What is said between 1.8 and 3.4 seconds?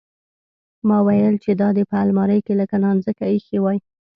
په المارۍ کښې لکه نانځکه